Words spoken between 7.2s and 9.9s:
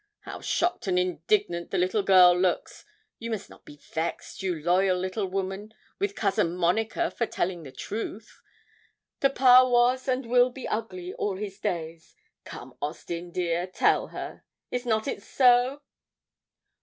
telling the truth. Papa